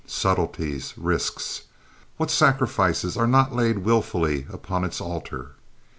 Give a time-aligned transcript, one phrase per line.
[0.07, 0.95] Subtleties!
[0.97, 1.65] Risks!
[2.17, 5.51] What sacrifices are not laid willfully upon its altar!